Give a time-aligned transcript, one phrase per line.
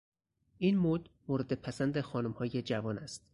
[0.57, 3.23] این مد مورد پسند خانمهای جوان است.